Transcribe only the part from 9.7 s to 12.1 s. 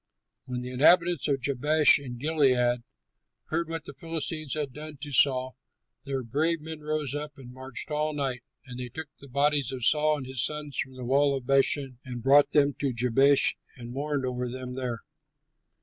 of Saul and his sons from the wall of Bethshan